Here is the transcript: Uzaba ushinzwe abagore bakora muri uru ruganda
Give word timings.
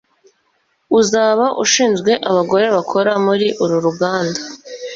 Uzaba 0.99 1.45
ushinzwe 1.63 2.11
abagore 2.29 2.65
bakora 2.75 3.11
muri 3.25 3.47
uru 3.63 3.75
ruganda 3.85 4.39